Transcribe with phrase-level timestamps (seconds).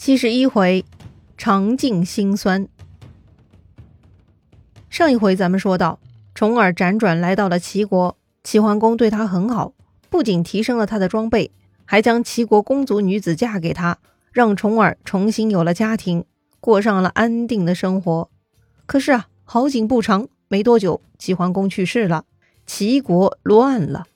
[0.00, 0.82] 七十一回，
[1.36, 2.66] 尝尽辛酸。
[4.88, 6.00] 上一回咱们说到，
[6.34, 9.74] 重耳辗转来到了齐国，齐桓公对他很好，
[10.08, 11.52] 不仅提升了他的装备，
[11.84, 13.98] 还将齐国公族女子嫁给他，
[14.32, 16.24] 让重耳重新有了家庭，
[16.60, 18.30] 过上了安定的生活。
[18.86, 22.24] 可是啊，好景不长，没多久，齐桓公去世了，
[22.64, 24.06] 齐国乱了。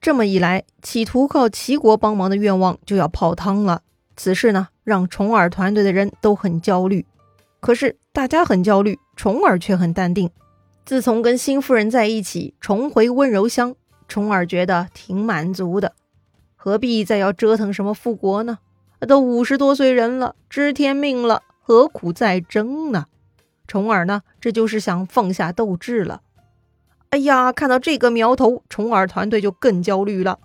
[0.00, 3.82] 这么一来，企图靠齐国帮忙的愿望就要泡汤了。
[4.16, 4.68] 此事呢？
[4.84, 7.06] 让重耳团队的人都很焦虑，
[7.60, 10.30] 可是大家很焦虑，重耳却很淡定。
[10.84, 13.74] 自从跟新夫人在一起，重回温柔乡，
[14.06, 15.94] 重耳觉得挺满足的，
[16.56, 18.58] 何必再要折腾什么复国呢？
[19.08, 23.06] 都五十多岁人了，知天命了，何苦再争呢？
[23.66, 26.20] 重耳呢，这就是想放下斗志了。
[27.08, 30.38] 哎呀，看到这个苗头，重耳团队就更焦虑了。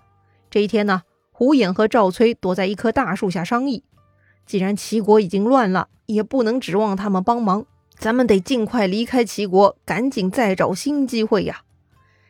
[0.50, 1.02] 这一天呢，
[1.40, 3.82] 胡衍和赵崔躲在一棵大树下商议。
[4.44, 7.64] 既然齐国已经乱了，也不能指望他们帮忙，
[7.96, 11.62] 咱们得尽快离开齐国，赶紧再找新机会呀！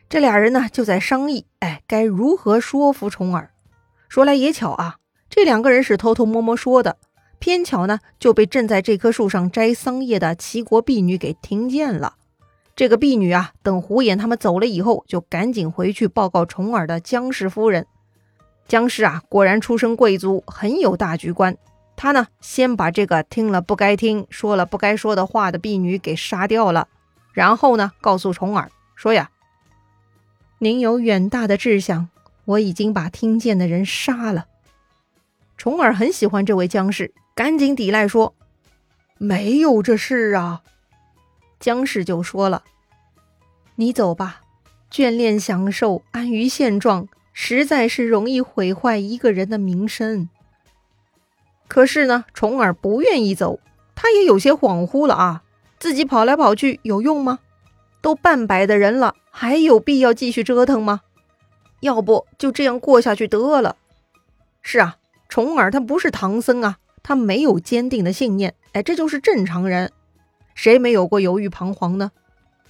[0.07, 3.51] 这俩人呢就在商议，哎，该如何说服重耳？
[4.07, 4.95] 说来也巧啊，
[5.29, 6.95] 这两个人是偷偷摸摸说的，
[7.37, 12.13] 偏巧呢就被正在这棵树上摘桑叶的齐国婢女给听见了。
[12.77, 17.85] 这个婢女啊，等胡衍他们走了以后，就赶紧回去报告重耳的姜氏夫人。
[18.71, 21.57] 姜氏啊，果然出身贵族，很有大局观。
[21.97, 26.87] 他呢，先把这个听了不该听、说了不该说的话的婢女给杀掉了，
[27.33, 29.29] 然后呢，告诉重耳说呀
[30.59, 32.07] ：“您有远大的志向，
[32.45, 34.45] 我已经把听见的人杀了。”
[35.57, 38.33] 重耳很喜欢这位姜氏，赶紧抵赖说
[39.19, 40.61] ：“没有这事啊。”
[41.59, 42.63] 姜氏就说了
[43.75, 44.39] ：“你走吧，
[44.89, 50.29] 眷恋享受、安于现状，实在是容易毁坏一个人的名声。”
[51.67, 53.59] 可是呢，重耳不愿意走，
[53.95, 55.43] 他也有些恍惚了啊。
[55.79, 57.39] 自己跑来跑去有用吗？
[58.01, 61.01] 都半百的人了，还有必要继续折腾吗？
[61.79, 63.77] 要不就这样过下去得了。
[64.61, 64.97] 是啊，
[65.27, 68.53] 重耳他不是唐僧啊，他没有坚定的信念。
[68.73, 69.91] 哎，这就是正常人，
[70.53, 72.11] 谁没有过犹豫彷徨呢？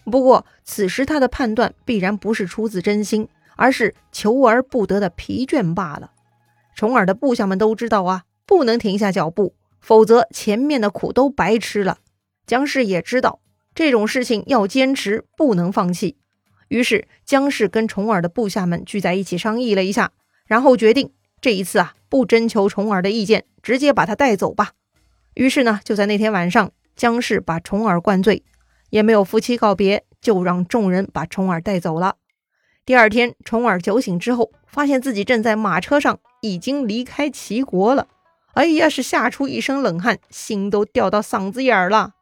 [0.06, 3.28] 不过此时他的判断必然不是出自真心，
[3.62, 6.12] 而是求而不得的疲倦罢了。
[6.76, 8.24] 重耳的部下们都知道啊。
[8.44, 12.00] 不能停下脚步，否则前面的苦都白吃了。
[12.46, 13.40] 姜氏也知道
[13.74, 16.18] 这种事情要坚持，不能放弃。
[16.68, 20.12] 于是姜氏跟重耳的部下们聚在一起商议了一下，
[20.48, 24.72] 然后决定这一次啊，不征求重耳的意见，直接把他带走吧。
[25.36, 28.44] 于是呢，就在那天晚上，姜氏把重耳灌醉，
[28.90, 32.18] 也没有夫妻告别，就让众人把重耳带走了。
[32.92, 38.10] 第二天，重耳酒醒之后，发现自己正在马车上，已经离开齐国了。
[38.52, 42.16] 哎呀，是吓出一身冷汗，心都掉到嗓子眼儿了。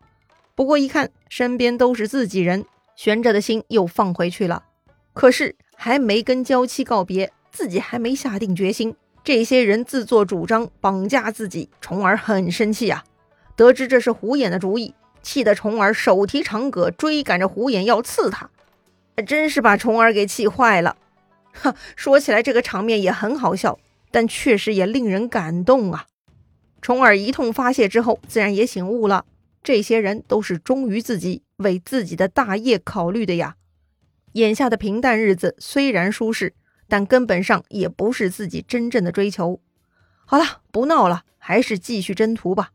[0.53, 2.65] 不过一看身边都是自己人，
[2.95, 4.65] 悬着的心又放回去了。
[5.13, 13.03] 可是还没跟娇妻告别，自己还没下定决心，这些人自作主张绑架自己，重耳很生气啊。
[13.55, 14.93] 得知这是胡衍的主意，
[15.23, 18.47] 气得重耳手提长戈追赶着胡衍要刺他，
[19.21, 20.97] 真是把重耳给气坏了。
[21.51, 23.79] 哈，说起来这个场面也很好笑，
[24.11, 26.05] 但确实也令人感动啊。
[26.81, 29.25] 重耳一通发泄之后，自然也醒悟了。
[29.61, 33.55] 这些人都是忠于自己、为自己的大业考虑的呀。
[34.33, 36.53] 眼下的平淡日子虽然舒适，
[36.87, 39.59] 但根本上也不是自己真正的追求。
[40.25, 42.71] 好了，不闹了，还是继续征途吧。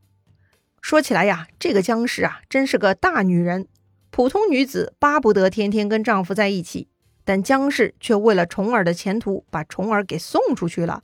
[0.82, 3.66] 说起来呀，这个姜氏啊，真是个大女人。
[4.14, 6.86] 普通女子巴不得天天跟丈夫在一起，
[7.24, 11.02] 但姜氏却为了重耳的前途，把重耳给送出去了。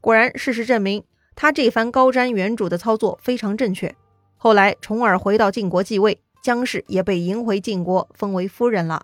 [0.00, 1.04] 果然，事实证明。
[1.36, 3.94] 他这番高瞻远瞩的操作非常正确。
[4.38, 9.02] 后来重耳回到晋国继位，姜氏也被迎回晋国，封为夫人了。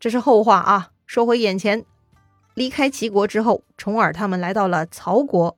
[0.00, 0.90] 这是后话啊。
[1.06, 1.84] 说回眼前，
[2.54, 5.56] 离开齐国之后，重耳他们来到了曹国。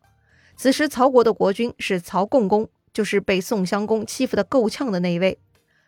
[0.55, 5.39] 此时曹国的国君是曹共公，就是被宋襄公欺负的够呛的那一位。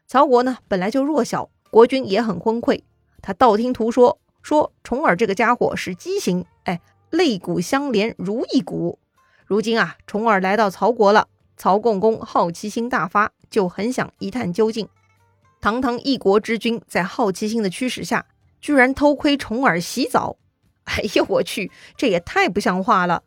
[0.08, 2.80] 曹国呢本来就弱小，国君也很昏聩。
[3.20, 8.98] 他道听途说，说重耳这个家伙是畸形，哎，肋骨相连如一骨。
[9.44, 11.28] 如今啊，重耳来到曹国了，
[11.58, 14.88] 曹共公好奇心大发，就很想一探究竟。
[15.60, 18.24] 堂堂一国之君，在好奇心的驱使下，
[18.62, 20.38] 居然偷窥重耳洗澡。
[20.84, 23.24] 哎呦我去，这也太不像话了！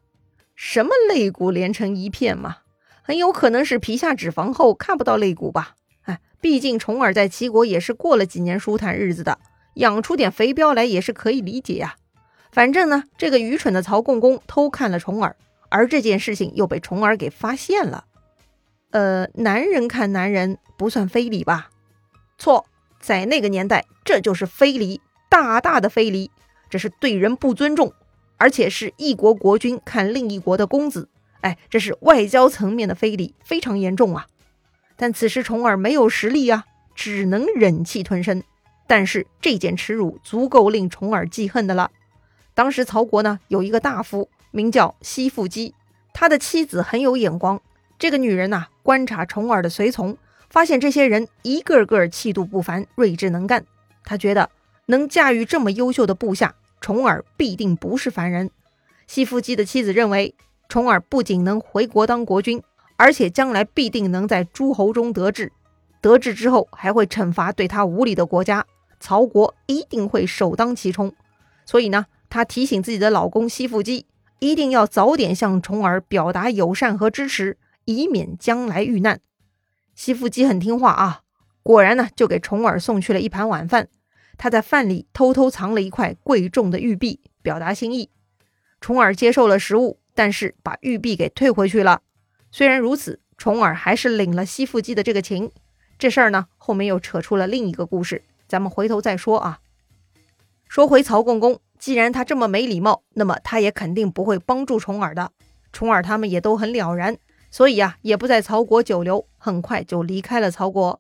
[0.55, 2.57] 什么肋骨连成一片嘛？
[3.03, 5.75] 很有可能是皮下脂肪厚，看不到肋骨吧？
[6.03, 9.39] 哎，毕竟重耳在齐国也是过了几年舒坦日子的，
[9.75, 11.95] 养出点肥膘来也是可以理解呀。
[12.51, 15.35] 反正呢，这个愚蠢的曹共公偷看了重耳。
[15.73, 18.03] 而这件事情又被重耳给发现了。
[18.89, 21.69] 呃，男人看男人不算非礼吧？
[22.37, 22.65] 错，
[22.99, 24.99] 在那个年代，这就是非礼，
[25.29, 26.29] 大大的非礼，
[26.69, 27.93] 这是对人不尊重，
[28.35, 31.07] 而且是一国国君看另一国的公子，
[31.39, 34.27] 哎，这是外交层面的非礼，非常严重啊。
[35.01, 36.63] 但此时重耳没有实力啊，
[36.93, 38.43] 只能忍气吞声。
[38.85, 41.89] 但是这件耻辱足够令重耳记恨的了。
[42.53, 45.73] 当时曹国呢有一个大夫名叫西傅姬，
[46.13, 47.59] 他的妻子很有眼光。
[47.97, 50.15] 这个女人呐，观察重耳的随从，
[50.51, 53.65] 发现这些人一个个气度不凡，睿智能干。
[54.03, 54.51] 她觉得
[54.85, 58.51] 能驾驭这么优秀的部下，重耳必定不是凡人。
[59.07, 60.35] 西傅姬的妻子认为，
[60.69, 62.61] 重耳不仅能回国当国君，
[63.01, 65.51] 而且将来必定能在诸侯中得志，
[66.01, 68.63] 得志之后还会惩罚对他无礼的国家。
[68.99, 71.11] 曹国一定会首当其冲，
[71.65, 74.05] 所以呢，她提醒自己的老公西傅姬，
[74.37, 79.19] 一定要早点向重耳表达友善和支持，以免将来遇难。
[79.95, 81.21] 西傅姬很听话啊，
[81.63, 83.87] 果然呢，就给重耳送去了一盘晚饭。
[84.37, 88.11] 他在饭里偷偷藏了一块贵重的玉璧，表达心意。
[88.79, 92.03] 重耳接受了食物，但是把玉璧给退回去了。
[92.51, 95.49] 虽然如此，重耳还是领了西傅姬的这个情。
[95.97, 98.23] 这事儿呢，后面又扯出了另一个故事。
[98.47, 99.59] 咱们回头再说啊。
[100.67, 105.31] 说回曹共公，既然他这么没礼貌，那么他也肯定不会帮助重耳的。
[105.71, 107.17] 重耳他们也都很了然，
[107.49, 110.99] 所以啊，也不在曹国久留，很快就离开了曹国。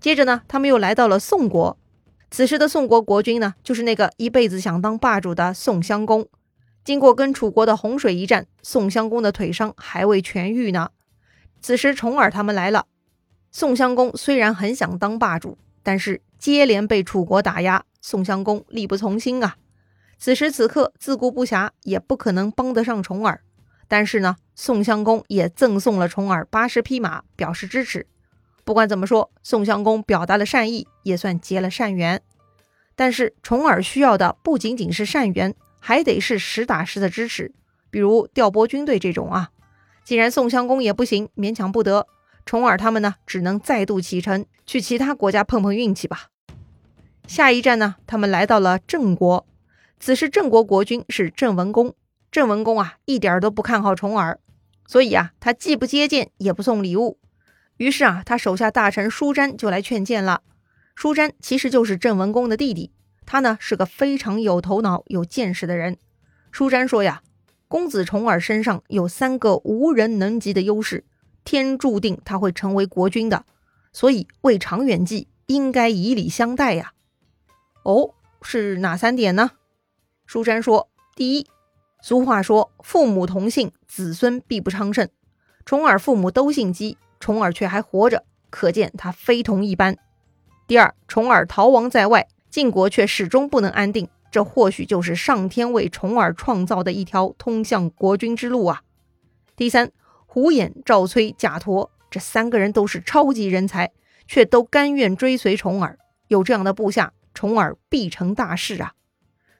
[0.00, 1.76] 接着呢，他们又来到了宋国。
[2.30, 6.26] 此时的宋国国君呢，就是那个一辈子想当霸主的宋襄公。
[6.86, 10.92] 经过跟楚国的洪水一战，宋襄公的腿伤还未痊愈呢。
[11.60, 12.86] 此时重耳他们来了，
[13.50, 15.58] 宋襄公虽然很想当霸主。
[15.82, 19.56] 但是接连被楚国打压，宋襄公力不从心啊。
[20.18, 23.40] 此时此刻自顾不暇，也不可能帮得上重耳。
[23.86, 28.06] 但是呢，宋襄公也赠送了重耳八十匹马，表示支持。
[28.64, 32.20] 不管怎么说，宋襄公表达了善意，也算结了善缘。
[32.96, 35.54] 但是重耳需要的不仅仅是善缘，
[35.86, 37.54] 还得是实打实的支持，
[37.90, 39.50] 比如调拨军队这种啊。
[40.02, 42.08] 既然宋襄公也不行，勉强不得。
[42.44, 46.30] 重耳他们呢，只能再度启程去其他国家碰碰运气吧。
[47.28, 49.46] 下一站呢，他们来到了郑国。
[50.00, 51.94] 此时郑国国君是郑文公。
[52.32, 54.40] 郑文公啊，一点都不看好重耳，
[54.88, 57.20] 所以啊，他既不接见，也不送礼物。
[57.76, 60.42] 于是啊，他手下大臣舒詹就来劝谏了。
[60.96, 62.90] 舒詹其实就是郑文公的弟弟，
[63.26, 65.98] 他呢是个非常有头脑、有见识的人。
[66.50, 67.22] 舒詹说呀，
[67.68, 71.04] 公子重耳身上有三个无人能及的优势。
[71.44, 73.44] 天注定他会成为国君的，
[73.92, 76.92] 所以为长远计，应该以礼相待呀。
[77.84, 79.52] 哦，是哪三点呢？
[80.26, 81.46] 书山说：第一，
[82.02, 85.08] 俗话说父母同姓，子孙必不昌盛。
[85.64, 89.96] 重耳父母都姓姬，重耳却还活着，可见他非同一般。
[90.66, 92.26] 第二，重耳逃亡在外，
[92.56, 98.80] 晋国却始终不能安定，这或许就是上天为重耳创造的一条通向国君之路啊。
[99.54, 99.92] 第三。
[100.24, 103.92] 胡衍、赵崔、贾陀这三个人都是超级人才，
[104.26, 105.98] 却都甘愿追随重耳。
[106.28, 108.94] 有这样的部下，重耳必成大事啊！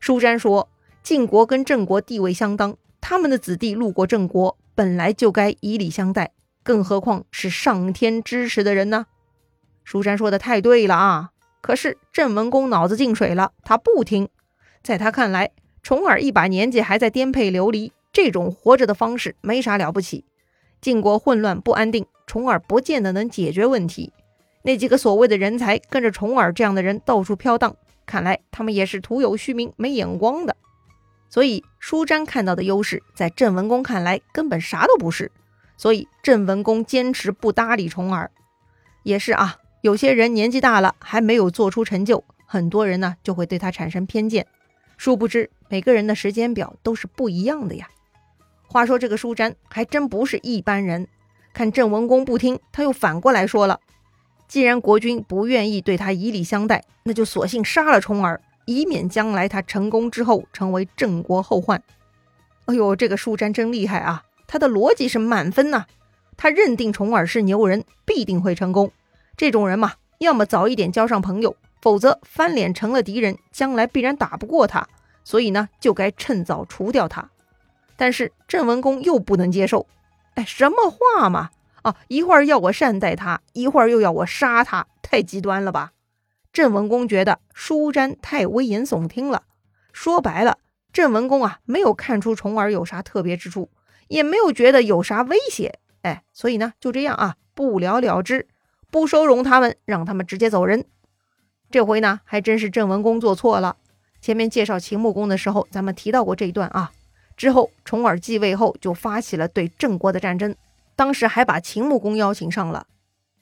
[0.01, 0.71] 舒詹说
[1.05, 6.33] ：“晋国跟郑国地位相当，他们的子弟路过郑国，本来就该以礼相待，
[6.63, 9.05] 更何况是上天支持的人呢？”
[9.85, 11.33] 舒詹说的太对了啊！
[11.61, 14.29] 可是郑文公脑子进水了，他不听。
[14.83, 15.51] 在他看来，
[15.83, 20.25] 重耳一把年纪还在颠沛流离，这种活着的方式没啥了不起。
[20.81, 24.13] 晋国混乱不安定，重耳不见得能解决问题。
[24.63, 30.57] 那几个所谓的人才跟着重耳这样的人到处飘荡，看来他们也是徒有虚名、没眼光的。
[31.29, 35.33] 所以舒詹看到的优势，在郑文公看来根本啥都不是。
[35.77, 38.31] 所以郑文公坚持不搭理重耳。
[39.03, 39.57] 也是啊，
[39.87, 44.45] 有些人年纪大了还没有做出成就，很多人呢就会对他产生偏见。
[44.97, 47.87] 殊不知每个人的时间表都是不一样的呀。
[48.67, 51.07] 话说这个舒詹还真不是一般人，
[51.55, 53.79] 看郑文公不听，他又反过来说了
[54.49, 61.81] ：“既然国君不愿意对他以礼相待，那就索性杀了重耳，以免将来他成功之后成为郑国后患。”
[62.67, 64.25] 哎呦，这个舒詹真厉害啊！
[64.49, 65.87] 他的逻辑是满分呐。
[66.37, 68.91] 他认定重耳是牛人，必定会成功。
[69.37, 74.89] 这种人嘛，要么早一点交上朋友，否则翻脸成了敌人，将来必然打不过他。
[75.25, 77.31] 所以呢，就该趁早除掉他。
[77.97, 79.87] 但是郑文公又不能接受，
[80.35, 81.51] 哎，什么话嘛！
[81.83, 85.93] 啊，一会儿要我善待他，一会儿又要我杀他，太极端了吧？
[86.53, 89.43] 郑文公觉得舒詹太危言耸听了。
[89.93, 90.59] 说白了，
[90.93, 93.71] 郑文公啊，没有看出重耳有啥特别之处，
[94.09, 98.49] 也没有觉得有啥威胁，哎，所以呢，就这样啊，不了了之，
[98.91, 100.85] 不收容他们，让他们直接走人。
[101.71, 103.77] 这回呢，还真是郑文公做错了。
[104.21, 106.93] 前面介绍秦穆公的时候，咱们提到过这一段啊。
[107.37, 110.55] 之后，重耳继位后就发起了对郑国的战争，
[110.95, 112.87] 当时还把秦穆公邀请上了。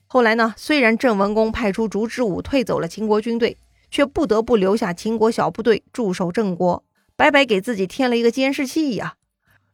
[0.06, 3.56] 后来呢，虽然郑文公派出烛之武退走了秦国军队，
[3.90, 6.82] 却不得不留下秦国小部队驻守郑国，
[7.14, 9.14] 白白给自己添了一个监视器呀。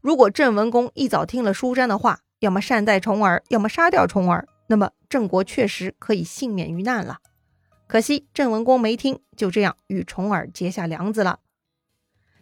[0.01, 7.19] 如果郑文公一早听了舒詹的话，要么善待重耳，要么杀掉重耳，那么郑国确实可以幸免于难了。
[7.89, 11.41] 可惜郑文公没听，就这样与重耳结下梁子了。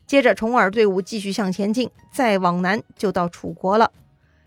[0.07, 3.91] 接着，重耳队伍继续向前进，再往南就到楚国了。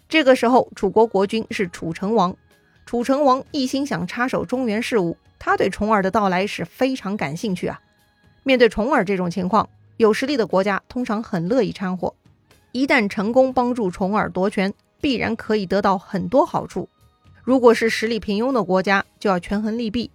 [0.07, 2.37] 这个时候，楚国国君是楚成王。
[2.85, 7.81] 楚成王一心想插手中原事务，他对重耳的到来是非常感兴趣啊。
[8.43, 12.13] 面对重耳这种情况，有实力的国家通常很乐意掺和。
[12.73, 16.87] 一旦成功帮助重耳夺权，必然可以得到很多好处。
[17.43, 20.11] 如果是实力平庸的国家，就要权衡利弊。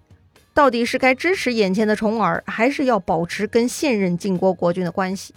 [0.55, 5.35] 到底是该支持眼前的重耳，还是要保持跟现任晋国国君的关系？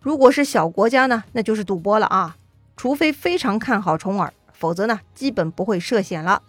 [0.00, 2.36] 如果是小国家呢，那就是赌博了啊！
[2.76, 6.42] 除非非常看好重耳，否则呢，基本不会涉险了。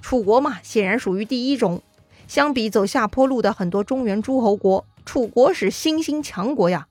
[0.00, 1.82] 楚国嘛，显然属于第一种。
[2.26, 6.86] 相比走下坡路的很多中原诸侯国，楚国是新兴强国呀。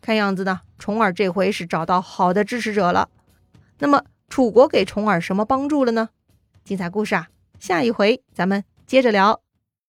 [0.00, 3.10] 看样子呢，重耳这回是找到好的支持者了。
[3.80, 6.08] 那么，楚国给重耳什么帮助了呢？
[6.70, 7.26] 精彩故事啊，
[7.58, 9.42] 下一回咱们接着聊。